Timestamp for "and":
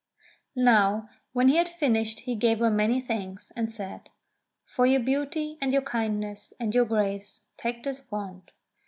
3.55-3.71, 5.61-5.71, 6.59-6.73